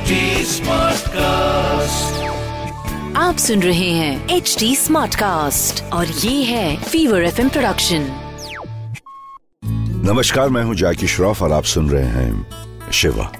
[0.00, 1.16] HD Smartcast.
[3.16, 8.32] आप सुन रहे हैं एच डी स्मार्ट कास्ट और ये है फीवर एफ़ प्रोडक्शन
[10.06, 12.46] नमस्कार मैं हूँ जैकी श्रॉफ और आप सुन रहे हैं
[12.92, 13.32] शिवा।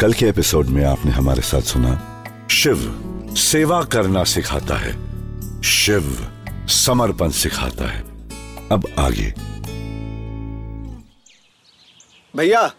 [0.00, 3.02] कल के एपिसोड में आपने हमारे साथ सुना शिव
[3.36, 4.92] सेवा करना सिखाता है
[5.62, 6.32] शिव
[6.68, 8.00] समर्पण सिखाता है।
[8.72, 9.34] अब आगे।
[12.36, 12.72] भैया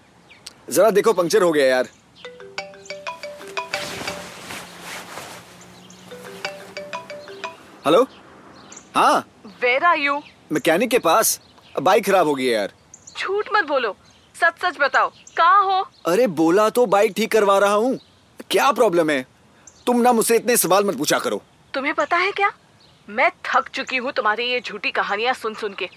[0.70, 1.88] जरा देखो पंक्चर हो गया यार।
[7.88, 8.02] हेलो
[8.96, 9.20] हाँ।
[9.62, 10.18] वेर आर यू
[10.52, 11.40] मैकेनिक के पास।
[11.82, 12.72] बाइक खराब हो गई है यार।
[13.18, 13.96] झूठ मत बोलो।
[14.36, 15.80] सच सच बताओ। कहाँ हो?
[16.06, 18.00] अरे बोला तो बाइक ठीक करवा रहा हूँ।
[18.52, 19.26] क्या प्रॉब्लम है?
[19.86, 21.42] तुम ना मुझसे इतने सवाल मत पूछा करो।
[21.74, 22.52] तुम्हें पता है क्या?
[23.10, 25.90] मैं थक चुकी हूँ तुम्हारी ये झूठी कहानियाँ सुन सुन के।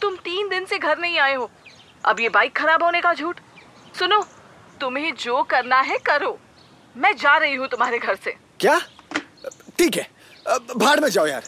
[0.00, 1.50] तुम तीन दिन से घर नहीं आए हो।
[2.04, 3.40] अब ये बाइक खराब होने का झूठ।
[3.98, 4.24] सुनो
[4.80, 6.38] तुम्हें जो करना है करो।
[6.96, 8.80] मैं जा रही हूँ तुम्हारे घर से। क्या?
[9.78, 10.12] ठीक है।
[10.76, 11.42] भाड़ में जाओ यार।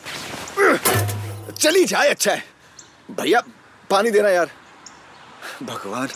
[1.59, 2.45] चली जाए अच्छा है।
[3.21, 3.43] भैया
[3.91, 4.51] पानी देना यार।
[5.63, 6.09] भगवान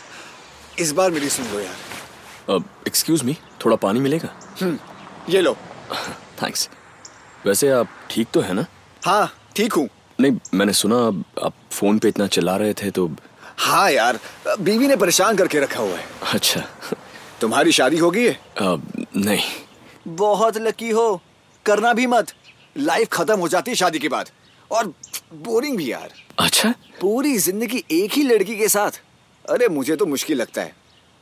[0.79, 4.29] इस बार मेरी सुन लो यार। एक्सक्यूज मी थोड़ा पानी मिलेगा?
[5.29, 5.57] ये लो।
[6.43, 6.69] थैंक्स
[7.47, 8.67] वैसे आप ठीक तो है ना?
[9.05, 9.89] हाँ ठीक हूँ।
[10.21, 13.11] नहीं मैंने सुना आप- आप फ़ोन पे इतना चिल्ला रहे थे तो
[13.59, 14.19] हाँ यार
[14.61, 16.61] बीवी ने परेशान करके रखा हुआ है। अच्छा।
[17.41, 18.77] तुम्हारी शादी हो गई है अ,
[19.17, 19.43] नहीं।
[20.09, 21.21] बहुत लकी हो
[21.67, 22.33] करना भी मत।
[22.77, 24.31] लाइफ खत्म हो जाती है शादी के बाद।
[24.71, 24.87] और
[25.35, 26.75] बोरिंग भी यार। अच्छा?
[27.01, 29.01] पूरी ज़िंदगी एक ही लड़की के साथ।
[29.51, 30.73] अरे मुझे तो मुश्किल लगता है।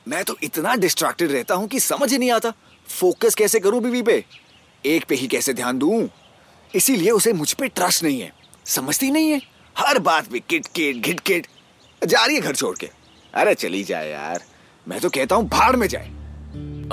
[0.09, 2.53] मैं तो इतना डिस्ट्रैक्टेड रहता हूँ कि समझ ही नहीं आता।
[2.89, 4.25] फोकस कैसे करूँ बीवी पे?
[4.87, 6.09] एक पे ही कैसे ध्यान दूँ?
[6.75, 8.33] इसीलिए उसे मुझ पे ट्रस्ट नहीं है।
[8.67, 9.41] समझती नहीं है।
[9.79, 11.47] हर बात पे किट किट घिट किट
[12.07, 12.91] जा रही है घर छोड़ के।
[13.35, 14.45] अरे चली जाए यार।
[14.89, 16.07] मैं तो कहता हूँ भाड़ में जाए।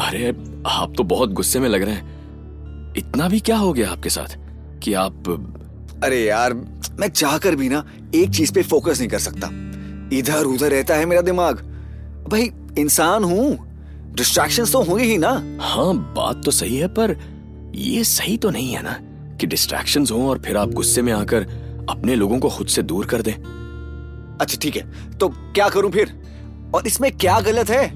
[0.08, 0.30] अरे
[0.67, 4.44] आप तो बहुत गुस्से में लग रहे हैं। इतना भी क्या हो गया आपके साथ?
[4.86, 5.30] कि आप
[6.04, 6.54] अरे यार
[6.99, 7.83] मैं चाहकर भी ना
[8.15, 9.49] एक चीज़ पे फोकस नहीं कर सकता।
[10.17, 11.55] इधर उधर रहता है मेरा दिमाग।
[12.32, 13.58] भाई इंसान हूँ।
[14.15, 15.30] डिस्ट्रैक्शंस तो होंगे ही ना।
[15.61, 17.15] हाँ बात तो सही है पर
[17.76, 18.98] ये सही तो नहीं है ना
[19.37, 21.48] कि डिस्ट्रैक्शंस हो और फिर आप गुस्से में आकर
[21.89, 23.33] अपने लोगों को खुद से दूर कर दें।
[24.42, 26.21] अच्छा ठीक है। तो क्या करूँ फिर?
[26.76, 27.88] और इसमें क्या गलत है?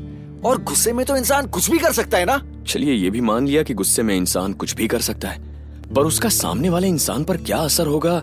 [0.45, 2.41] और गुस्से में तो इंसान कुछ भी कर सकता है ना?
[2.67, 5.48] चलिए ये भी मान लिया कि गुस्से में इंसान कुछ भी कर सकता है।
[5.95, 8.21] पर उसका सामने वाले इंसान पर क्या असर होगा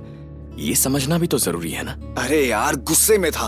[0.58, 1.92] ये समझना भी तो ज़रूरी है ना?
[2.18, 3.46] अरे यार गुस्से में था।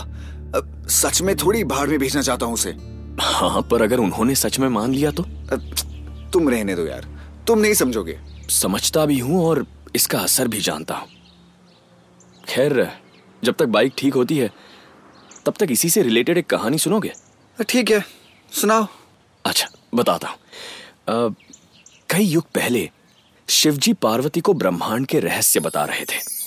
[0.55, 2.75] अब सच में थोड़ी भाड़ में भेजना चाहता हूँ उसे।
[3.21, 5.23] हाँ पर अगर उन्होंने सच में मान लिया तो?
[5.23, 7.07] अब तुम रहने दो यार।
[7.47, 8.19] तुम नहीं समझोगे।
[8.49, 9.65] समझता भी हूँ और
[9.95, 11.07] इसका असर भी जानता हूँ।
[12.43, 12.87] खैर
[13.43, 14.51] जब तक बाइक ठीक होती है
[15.45, 17.11] तब तक इसी से रिलेटेड एक कहानी सुनोगे?
[17.69, 18.03] ठीक है।
[18.51, 18.87] सुनाओ।
[19.45, 21.35] अच्छा बताता हूँ।
[22.09, 22.89] कई युग पहले
[23.49, 26.39] शिवजी पार्वती को ब्रह्मांड के रहस्य बता रहे थे।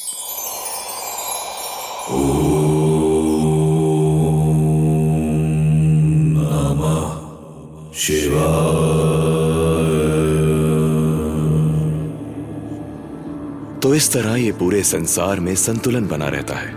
[13.80, 16.74] तो इस तरह ये पूरे संसार में संतुलन बना रहता है।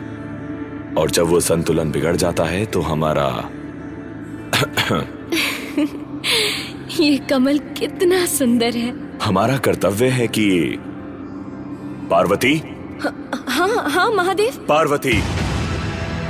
[0.97, 3.49] और जब वो संतुलन बिगड़ जाता है तो हमारा
[6.99, 10.77] ये कमल कितना सुंदर है। हमारा कर्तव्य है कि
[12.11, 12.53] पार्वती?
[13.47, 15.13] हाँ हाँ महादेव। पार्वती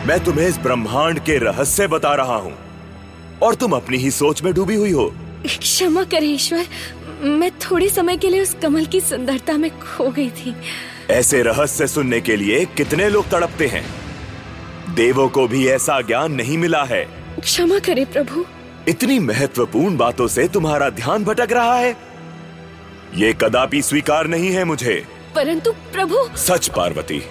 [0.07, 2.53] मैं तुम्हें इस ब्रह्मांड के रहस्य बता रहा हूँ
[3.44, 5.13] और तुम अपनी ही सोच में डूबी हुई हो।
[5.47, 6.66] क्षमा करे ईश्वर।
[7.22, 10.56] मैं थोड़े समय के लिए उस कमल की सुंदरता में खो गई थी।
[11.09, 13.85] ऐसे रहस्य सुनने के लिए कितने लोग तड़पते हैं?
[14.95, 17.06] देवों को भी ऐसा ज्ञान नहीं मिला है।
[17.39, 18.45] क्षमा करे प्रभु।
[18.88, 22.04] इतनी महत्वपूर्ण बातों से तुम्हारा ध्यान भटक रहा है।
[23.15, 27.21] ये कदापि स्वीकार नहीं है मुझे। परंतु प्रभु। सच पार्वती।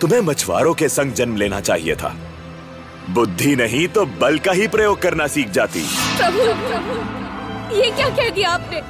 [0.00, 2.16] तुम्हें मछुआरों के संग जन्म लेना चाहिए था।
[3.10, 5.80] बुद्धि नहीं तो बल का ही प्रयोग करना सीख जाती।
[6.16, 8.82] प्रभु प्रभु ये क्या कह दिया आपने?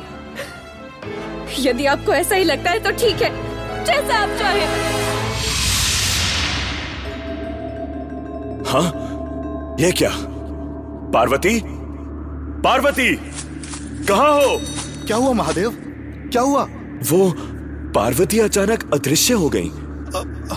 [1.62, 3.30] यदि आपको ऐसा ही लगता है तो ठीक है
[3.84, 4.64] जैसा आप चाहे।
[8.70, 8.88] हाँ?
[9.80, 10.10] ये क्या?
[11.14, 11.60] पार्वती?
[12.60, 13.14] पार्वती!
[14.08, 14.60] कहाँ हो?
[15.06, 15.89] क्या हुआ महादेव?
[16.30, 16.62] क्या हुआ?
[17.10, 17.30] वो
[17.94, 19.70] पार्वती अचानक अदृश्य हो गई।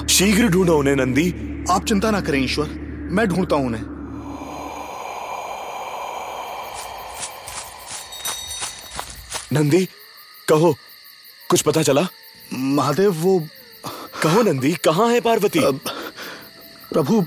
[0.08, 1.30] शीघ्र ढूंढो उन्हें नंदी।
[1.72, 2.68] आप चिंता ना करें ईश्वर।
[3.12, 3.82] मैं ढूंढता हूँ उन्हें।
[9.54, 9.86] नंदी
[10.50, 10.76] कहो
[11.50, 12.08] कुछ पता चला?
[12.54, 13.40] महादेव वो
[14.24, 15.60] कहो नंदी कहाँ है पार्वती?
[16.94, 17.26] प्रभु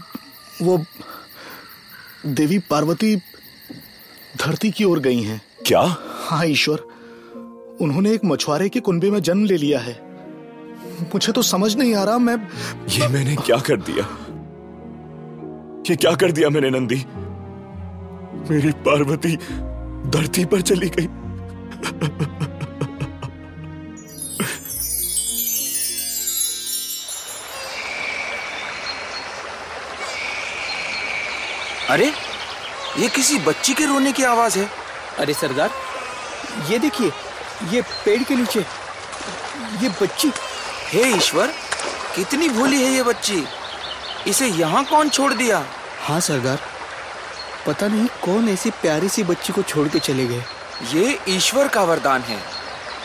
[0.62, 0.84] वो
[2.26, 3.16] देवी पार्वती
[4.36, 5.80] धरती की ओर गई हैं। क्या?
[6.28, 6.95] हाँ ईश्वर।
[7.80, 9.92] उन्होंने एक मछुआरे के कुनबे में जन्म ले लिया है।
[11.02, 12.36] मुझे तो समझ नहीं आ रहा मैं
[12.90, 14.04] ये मैंने क्या कर दिया?
[15.90, 17.04] ये क्या कर दिया मैंने नंदी?
[18.50, 19.36] मेरी पार्वती
[20.10, 21.06] धरती पर चली गई।
[31.90, 32.06] अरे
[32.98, 34.68] ये किसी बच्ची के रोने की आवाज़ है।
[35.18, 35.70] अरे सरदार
[36.70, 37.10] ये देखिए
[37.62, 38.60] ये पेड़ के नीचे।
[39.82, 40.32] ये बच्ची।
[40.88, 41.46] हे ईश्वर
[42.16, 43.46] कितनी भोली है ये बच्ची।
[44.26, 45.64] इसे यहाँ कौन छोड़ दिया?
[46.00, 46.60] हाँ सरदार।
[47.66, 50.44] पता नहीं कौन ऐसी प्यारी सी बच्ची को छोड़ के चले गए।
[50.92, 52.40] ये ईश्वर का वरदान है।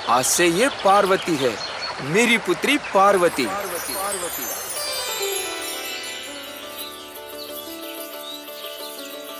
[0.10, 1.56] आज से ये पार्वती है।
[2.04, 4.44] मेरी पुत्री पार्वती। पार्वती, पार्वती।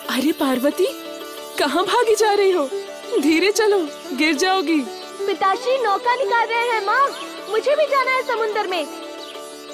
[0.10, 0.86] अरे पार्वती
[1.60, 2.70] कहाँ भागी जा रही हो?
[3.22, 7.08] धीरे चलो गिर जाओगी। पिताश्री नौका निकाल रहे हैं माँ।
[7.50, 8.86] मुझे भी जाना है समुंदर में।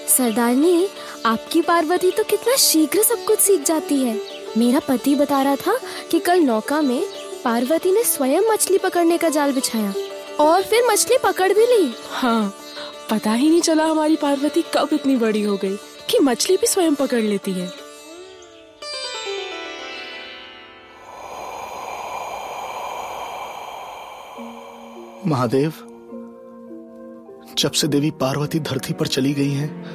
[0.08, 0.88] सरदारनी
[1.26, 4.20] आपकी पार्वती तो कितना शीघ्र सब कुछ सीख जाती है।
[4.58, 5.78] मेरा पति बता रहा था
[6.12, 7.06] कि कल नौका में
[7.44, 9.94] पार्वती ने स्वयं मछली पकड़ने का जाल बिछाया
[10.40, 12.54] और फिर मछली पकड़ भी ली। हाँ
[13.12, 15.76] पता ही नहीं चला हमारी पार्वती कब इतनी बड़ी हो गई
[16.10, 17.72] कि मछली भी स्वयं पकड़ लेती है।
[25.28, 25.74] महादेव
[27.58, 29.86] जब से देवी पार्वती धरती पर चली गई हैं,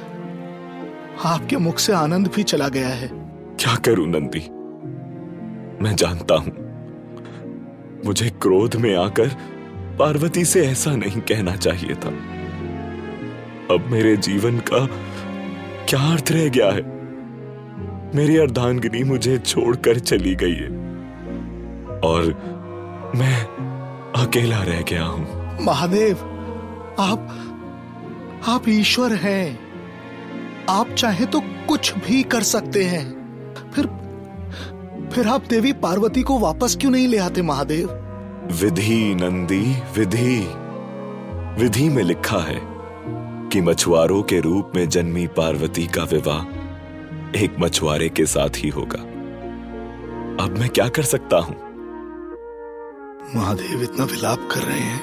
[1.25, 3.07] आपके मुख से आनंद भी चला गया है।
[3.59, 4.49] क्या करूँ नंदी?
[5.83, 6.51] मैं जानता हूँ।
[8.05, 9.27] मुझे क्रोध में आकर
[9.99, 12.09] पार्वती से ऐसा नहीं कहना चाहिए था।
[13.73, 14.85] अब मेरे जीवन का
[15.89, 16.81] क्या अर्थ रह गया है?
[18.15, 20.69] मेरी अर्धांगिनी मुझे छोड़कर चली गई है।
[21.99, 22.23] और
[23.15, 23.72] मैं
[24.23, 26.17] अकेला रह गया हूँ। महादेव
[26.99, 27.39] आप
[28.47, 29.59] आप ईश्वर हैं।
[30.69, 33.05] आप चाहे तो कुछ भी कर सकते हैं।
[33.71, 33.87] फिर
[35.13, 37.89] फिर आप देवी पार्वती को वापस क्यों नहीं ले आते महादेव?
[38.51, 40.39] विधि नंदी विधि।
[41.63, 42.59] विधि में लिखा है
[43.49, 49.01] कि मछुआरों के रूप में जन्मी पार्वती का विवाह एक मछुआरे के साथ ही होगा।
[50.43, 51.72] अब मैं क्या कर सकता हूँ?
[53.35, 55.01] महादेव इतना विलाप कर रहे हैं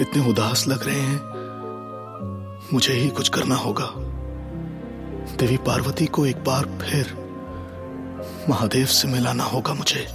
[0.00, 1.20] इतने उदास लग रहे हैं
[2.72, 3.86] मुझे ही कुछ करना होगा।
[5.36, 7.16] देवी पार्वती को एक बार फिर
[8.48, 10.06] महादेव से मिलाना होगा मुझे।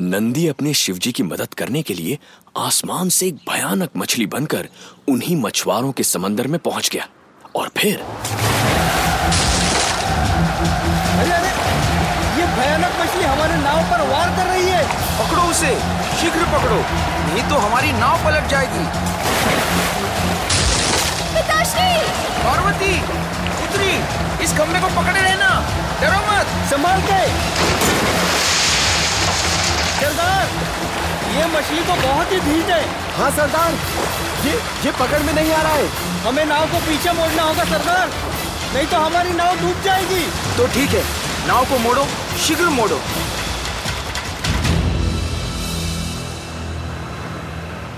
[0.00, 2.18] नंदी अपने शिवजी की मदद करने के लिए
[2.56, 4.68] आसमान से एक भयानक मछली बनकर
[5.08, 7.08] उन्हीं मछुआरों के समंदर में पहुँच गया।
[7.56, 8.00] और फिर
[11.18, 11.61] अरे अरे!
[12.62, 14.82] भयानक मछली हमारे नाव पर वार कर रही है।
[15.18, 15.70] पकड़ो उसे।
[16.18, 16.76] शीघ्र पकड़ो।
[17.28, 18.84] नहीं तो हमारी नाव पलट जाएगी।
[21.34, 21.88] पिताश्री!
[22.44, 22.92] पार्वती
[23.56, 23.90] पुत्री
[24.44, 25.48] इस खंबे को पकड़े रहना।
[26.00, 27.18] डरो मत। संभाल के।
[30.00, 30.46] सरदार
[31.32, 32.84] ये मछली तो बहुत ही ढीठ है।
[33.18, 33.72] हाँ सरदार।
[34.46, 34.54] ये
[34.84, 35.88] ये पकड़ में नहीं आ रहा है।
[36.26, 38.08] हमें नाव को पीछे मोड़ना होगा सरदार।
[38.74, 40.24] नहीं तो हमारी नाव डूब जाएगी।
[40.56, 42.04] तो ठीक है। नाव को मोड़ो
[42.38, 42.96] शीघ्र मोड़ो।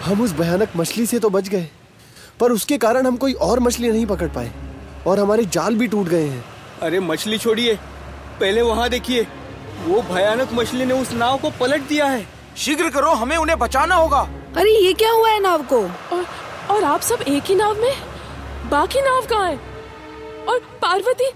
[0.04, 1.68] हम उस भयानक मछली से तो बच गए
[2.40, 4.50] पर उसके कारण हम कोई और मछली नहीं पकड़ पाए
[5.06, 6.44] और हमारे जाल भी टूट गए हैं।
[6.82, 7.74] अरे मछली छोड़िए
[8.40, 9.26] पहले वहाँ देखिए।
[9.84, 12.26] वो भयानक मछली ने उस नाव को पलट दिया है।
[12.56, 14.20] शीघ्र करो हमें उन्हें बचाना होगा।
[14.56, 15.82] अरे ये क्या हुआ है नाव को?
[15.84, 16.26] और,
[16.70, 17.92] और आप सब एक ही नाव में?
[18.70, 19.56] बाकी नाव कहाँ है?
[20.48, 21.30] और पार्वती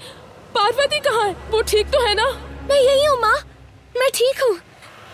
[0.55, 1.35] पार्वती कहाँ है?
[1.51, 2.29] वो ठीक तो है ना?
[2.69, 3.35] मैं यही हूँ माँ।
[3.97, 4.57] मैं ठीक हूँ।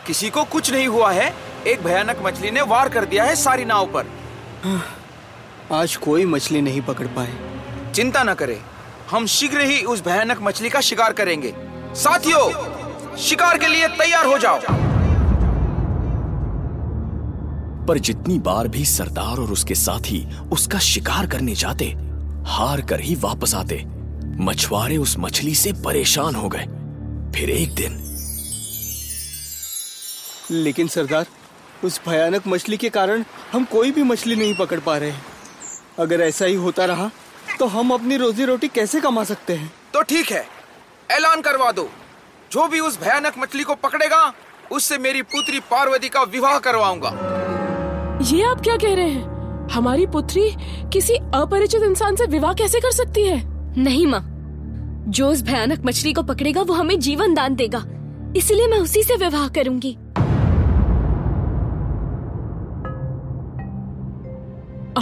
[0.06, 1.32] किसी को कुछ नहीं हुआ है।
[1.66, 4.06] एक भयानक मछली ने वार कर दिया है सारी नाव पर।
[5.72, 8.60] आज कोई मछली नहीं पकड़ पाए। चिंता न करें।
[9.10, 11.54] हम शीघ्र ही उस भयानक मछली का शिकार करेंगे।
[11.94, 14.58] साथियों शिकार के लिए तैयार हो जाओ।
[17.86, 21.86] पर जितनी बार भी सरदार और उसके साथी उसका शिकार करने जाते
[22.46, 23.76] हार कर ही वापस आते।
[24.40, 26.64] मछुआरे उस मछली से परेशान हो गए।
[27.32, 28.00] फिर एक दिन
[30.50, 31.26] लेकिन सरदार
[31.84, 35.24] उस भयानक मछली के कारण हम कोई भी मछली नहीं पकड़ पा रहे हैं।
[35.98, 37.10] अगर ऐसा ही होता रहा
[37.58, 39.72] तो हम अपनी रोजी रोटी कैसे कमा सकते हैं?
[39.94, 40.46] तो ठीक है
[41.10, 41.88] ऐलान करवा दो।
[42.52, 44.32] जो भी उस भयानक मछली को पकड़ेगा
[44.72, 47.10] उससे मेरी पुत्री पार्वती का विवाह करवाऊँगा।
[48.22, 49.68] ये आप क्या कह रहे हैं?
[49.68, 50.50] हमारी पुत्री
[50.92, 53.53] किसी अपरिचित इंसान से विवाह कैसे कर सकती है?
[53.78, 54.24] नहीं माँ।
[55.08, 57.84] जो उस भयानक मछली को पकड़ेगा वो हमें जीवन दान देगा।
[58.36, 59.94] इसलिए मैं उसी से विवाह करूँगी।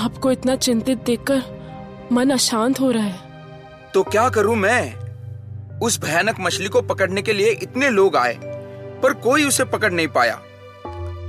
[0.05, 1.43] आपको इतना चिंतित देखकर
[2.13, 3.21] मन अशांत हो रहा है।
[3.95, 4.95] तो क्या करूँ मैं?
[5.79, 8.39] उस भयानक मछली को पकड़ने के लिए इतने लोग आए
[9.03, 10.41] पर कोई उसे पकड़ नहीं पाया।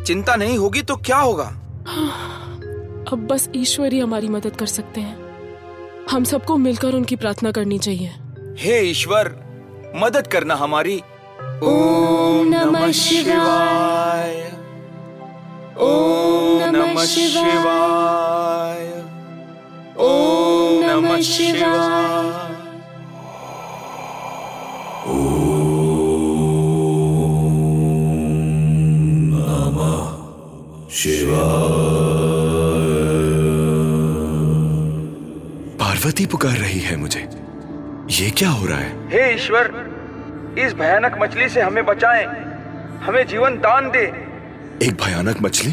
[0.04, 1.46] चिंता नहीं होगी तो क्या होगा?
[3.12, 5.23] अब बस ईश्वर ही हमारी मदद कर सकते हैं।
[6.12, 8.12] हम सबको मिलकर उनकी प्रार्थना करनी चाहिए।
[8.58, 9.36] हे ईश्वर
[9.96, 11.02] मदद करना हमारी।
[11.64, 14.54] ओम नमः शिवाय।
[15.80, 19.04] ओम नमः शिवाय।
[19.98, 22.13] ओम नमः शिवाय।
[36.04, 37.20] पार्वती पुकार रही है मुझे।
[38.12, 39.10] ये क्या हो रहा है?
[39.10, 39.68] हे ईश्वर
[40.60, 42.26] इस भयानक मछली से हमें बचाएँ।
[43.04, 44.02] हमें जीवन दान दे।
[44.86, 45.72] एक भयानक मछली?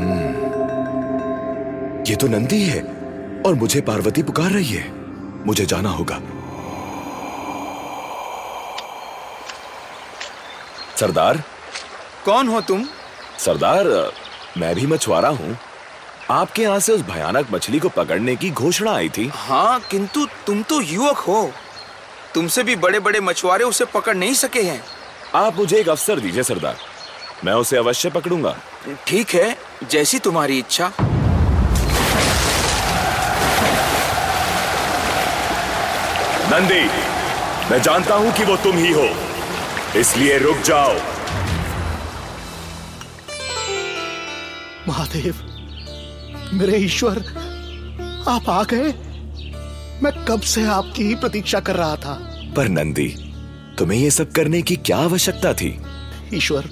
[0.00, 0.28] हम्म,
[2.08, 2.82] ये तो नंदी है
[3.46, 4.84] और मुझे पार्वती पुकार रही है।
[5.46, 6.20] मुझे जाना होगा।
[10.96, 11.42] सरदार?
[12.24, 12.86] कौन हो तुम?
[13.38, 14.12] सरदार
[14.58, 15.56] मैं भी मछुआरा हूँ।
[16.30, 20.62] आपके यहाँ से उस भयानक मछली को पकड़ने की घोषणा आई थी। हाँ किंतु तुम
[20.62, 21.50] तो युवक हो।
[22.34, 24.82] तुमसे भी बड़े बड़े मछुआरे उसे पकड़ नहीं सके हैं।
[25.34, 26.76] आप मुझे एक अवसर दीजिए सरदार।
[27.44, 28.56] मैं उसे अवश्य पकड़ूँगा।
[29.06, 29.56] ठीक है
[29.90, 30.92] जैसी तुम्हारी इच्छा।
[36.52, 36.82] नंदी
[37.70, 39.08] मैं जानता हूँ कि वो तुम ही हो।
[40.00, 40.94] इसलिए रुक जाओ।
[44.88, 45.46] महादेव
[46.52, 47.18] मेरे ईश्वर
[48.28, 48.92] आप आ गए।
[50.02, 52.14] मैं कब से आपकी ही प्रतीक्षा कर रहा था?
[52.56, 53.08] पर नंदी
[53.78, 55.78] तुम्हें ये सब करने की क्या आवश्यकता थी?
[56.34, 56.68] ईश्वर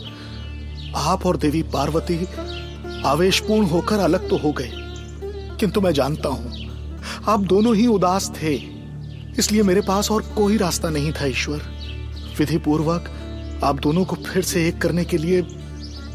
[0.97, 2.27] आप और देवी पार्वती
[3.05, 4.71] आवेशपूर्ण होकर अलग तो हो गए।
[5.61, 6.53] किंतु मैं जानता हूँ
[7.29, 8.55] आप दोनों ही उदास थे।
[9.39, 11.63] इसलिए मेरे पास और कोई रास्ता नहीं था ईश्वर।
[12.39, 13.11] विधि पूर्वक
[13.65, 15.43] आप दोनों को फिर से एक करने के लिए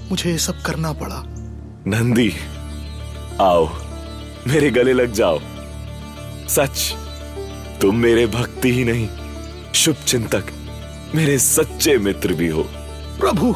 [0.10, 1.24] मुझे ये सब करना पड़ा।
[1.88, 2.34] नंदी
[3.42, 3.70] आओ
[4.48, 5.40] मेरे गले लग जाओ।
[6.50, 6.94] सच
[7.82, 9.10] तुम मेरे भक्ति ही नहीं
[9.76, 10.44] शुभ चिंतक
[11.16, 12.64] मेरे सच्चे मित्र भी हो।
[13.20, 13.54] प्रभु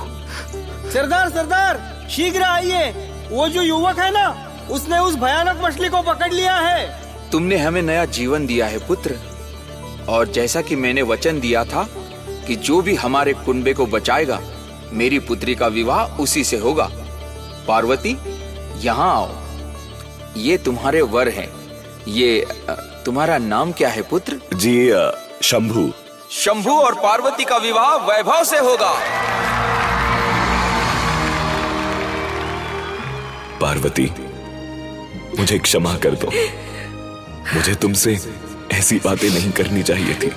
[0.92, 2.92] सरदार सरदार शीघ्र आइए।
[3.32, 4.28] वो जो युवक है ना
[4.72, 7.00] उसने उस भयानक मछली को पकड़ लिया है।
[7.32, 9.16] तुमने हमें नया जीवन दिया है पुत्र।
[10.10, 11.88] और जैसा कि मैंने वचन दिया था
[12.48, 14.42] कि जो भी हमारे कुंबे को बचाएगा
[14.94, 16.90] मेरी पुत्री का विवाह उसी से होगा।
[17.68, 18.18] पार्वती
[18.78, 19.47] यहाँ आओ।
[20.38, 21.50] ये तुम्हारे वर हैं।
[22.08, 22.46] ये
[23.06, 24.40] तुम्हारा नाम क्या है पुत्र?
[24.54, 24.76] जी
[25.44, 25.92] शंभू।
[26.32, 28.92] शंभू और पार्वती का विवाह वैभव से होगा।
[33.62, 34.06] पार्वती
[35.40, 36.32] मुझे क्षमा कर दो।
[37.56, 38.18] मुझे तुमसे
[38.72, 40.32] ऐसी बातें नहीं करनी चाहिए थी।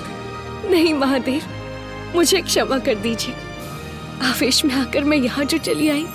[0.69, 1.41] नहीं महादेव
[2.15, 3.35] मुझे क्षमा कर दीजिए।
[4.23, 6.05] आवेश में आकर मैं यहाँ जो चली आई।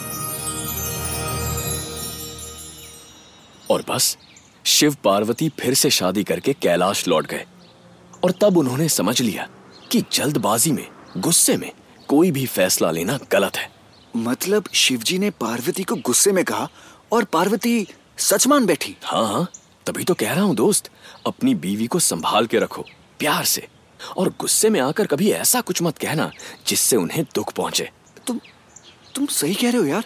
[3.71, 4.17] और बस
[4.65, 7.45] शिव पार्वती फिर से शादी करके कैलाश लौट गए।
[8.25, 9.49] और तब उन्होंने समझ लिया
[9.93, 11.71] कि जल्दबाजी में गुस्से में
[12.09, 13.71] कोई भी फैसला लेना गलत है।
[14.17, 16.69] मतलब शिवजी ने पार्वती को गुस्से में कहा
[17.13, 17.87] और पार्वती
[18.19, 18.97] सच मान बैठी?
[19.05, 19.49] हाँ हाँ
[19.87, 20.91] तभी तो कह रहा हूँ दोस्त
[21.27, 22.85] अपनी बीवी को संभाल के रखो
[23.19, 23.67] प्यार से।
[24.17, 26.31] और गुस्से में आकर कभी ऐसा कुछ मत कहना
[26.67, 27.91] जिससे उन्हें दुख पहुँचे।
[28.27, 28.41] तुम
[29.15, 30.05] तुम सही कह रहे हो यार।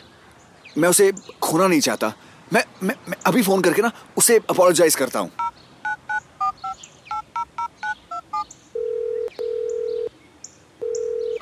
[0.79, 1.12] मैं उसे
[1.43, 2.12] खोना नहीं चाहता।
[2.52, 5.30] मैं मैं, मैं अभी फ़ोन करके ना उसे अपोलोजाइज करता हूँ।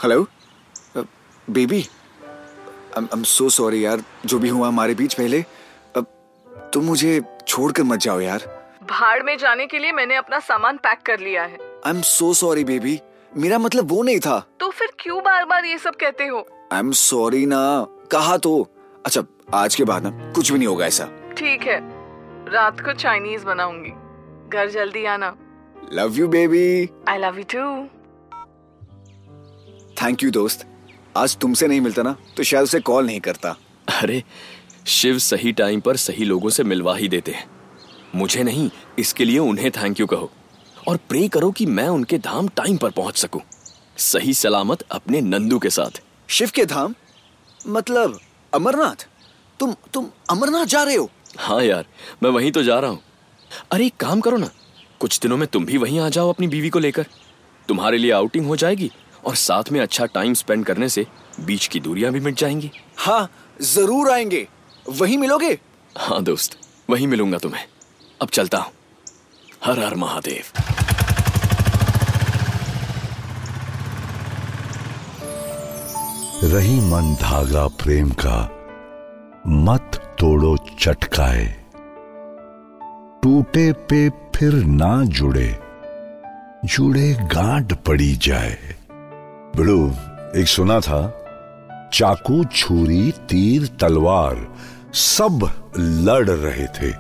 [0.03, 0.27] Hello
[1.49, 1.81] baby
[2.99, 5.41] I am so sorry यार जो भी हुआ हमारे बीच पहले।
[5.97, 6.07] अब
[6.73, 8.47] तुम मुझे छोड़कर मत जाओ यार।
[8.91, 12.33] भाड़ में जाने के लिए मैंने अपना सामान पैक कर लिया है। I am so
[12.35, 13.01] sorry baby
[13.37, 16.47] मेरा मतलब वो नहीं था। तो फिर क्यों बार बार ये सब कहते हो?
[16.73, 18.69] आई एम सॉरी ना। कहा तो।
[19.09, 19.23] अच्छा
[19.55, 21.05] आज के बाद ना कुछ भी नहीं होगा ऐसा।
[21.37, 21.77] ठीक है
[22.53, 23.91] रात को चाइनीज़ बनाऊँगी।
[24.53, 25.35] घर जल्दी आना।
[25.93, 27.63] Love you baby I love you too
[30.03, 30.67] thank you दोस्त।
[31.17, 33.57] आज तुमसे नहीं मिलता ना तो शायद उसे कॉल नहीं करता।
[34.03, 34.23] अरे
[34.87, 37.49] शिव सही टाइम पर सही लोगों से मिलवा ही देते हैं।
[38.15, 40.31] मुझे नहीं इसके लिए उन्हें थैंक यू कहो।
[40.89, 43.43] और प्रे करो कि मैं उनके धाम टाइम पर पहुँच सकूँ।
[43.97, 46.95] सही सलामत अपने नंदू के साथ। शिव के धाम?
[47.67, 48.21] मतलब
[48.53, 49.07] अमरनाथ
[49.61, 51.11] तुम तुम अमरनाथ जा रहे हो?
[51.39, 51.87] हाँ यार
[52.23, 53.01] मैं वहीं तो जा रहा हूँ।
[53.73, 54.51] अरे एक काम करो ना
[55.01, 57.07] कुछ दिनों में तुम भी वहीं आ जाओ अपनी बीवी को लेकर।
[57.69, 58.91] तुम्हारे लिए आउटिंग हो जाएगी
[59.27, 61.07] और साथ में अच्छा टाइम स्पेंड करने से
[61.47, 63.29] बीच की दूरियाँ भी मिट जाएँगी। हाँ
[63.63, 64.47] ज़रूर आएँगे।
[64.91, 65.59] वहीं मिलोगे?
[65.97, 66.59] हाँ दोस्त
[66.91, 67.65] वहीं मिलूँगा तुम्हें।
[68.23, 68.73] अब चलता हूँ।
[69.65, 70.98] हर हर महादेव।
[76.45, 78.51] रही मन धागा प्रेम का,
[79.47, 81.45] मत तोड़ो चटकाए।
[83.23, 85.59] टूटे पे फिर ना जुड़े
[86.65, 88.59] जुड़े गांठ पड़ी जाए।
[89.57, 89.93] बिड़ू,
[90.37, 91.03] एक सुना था,
[91.93, 94.47] चाकू छुरी, तीर, तलवार,
[94.95, 96.93] सब लड़ रहे थे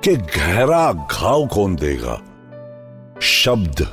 [0.00, 2.20] कि गहरा घाव कौन देगा।
[3.22, 3.86] शब्द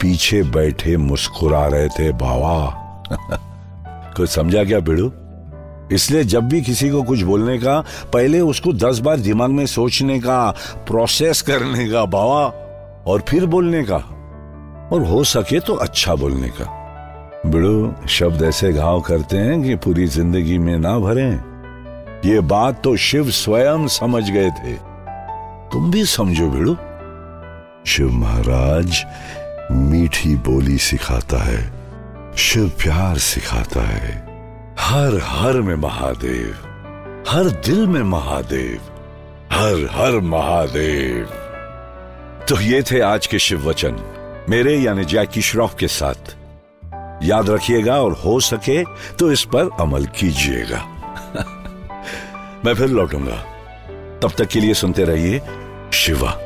[0.00, 2.82] पीछे बैठे मुस्कुरा रहे थे बाबा
[4.16, 5.12] कुछ समझा क्या बिड़ू?
[5.92, 7.80] इसलिए जब भी किसी को कुछ बोलने का,
[8.12, 12.46] पहले उसको दस बार दिमाग में सोचने का प्रोसेस करने का, बाबा,
[13.06, 13.96] और फिर बोलने का।
[14.92, 16.82] और हो सके तो अच्छा बोलने का।
[17.46, 21.56] बिड़ू, शब्द ऐसे घाव करते हैं कि पूरी ज़िंदगी में ना भरे।
[22.30, 24.72] ये बात तो शिव स्वयं समझ गए थे।
[25.72, 26.76] तुम भी समझो बिड़ू।
[27.86, 29.04] शिव महाराज
[29.72, 31.75] मीठी बोली सिखाता है।
[32.38, 34.26] शिव प्यार सिखाता है।
[34.80, 36.52] हर हर में महादेव,
[37.28, 38.80] हर दिल में महादेव,
[39.52, 41.24] हर हर महादेव।
[42.48, 43.96] तो ये थे आज के शिव वचन।
[44.50, 46.36] मेरे यानी जैकी श्रॉफ के साथ।
[47.22, 48.84] याद रखिएगा और हो सके
[49.18, 50.82] तो इस पर अमल कीजिएगा।
[52.64, 53.36] मैं फिर लौटूँगा।
[54.22, 55.42] तब तक के लिए सुनते रहिए
[55.92, 56.45] शिवा।